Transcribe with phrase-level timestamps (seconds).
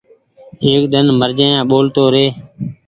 [0.65, 2.25] ايڪ ۮن مر جآيآ ٻولتو ري۔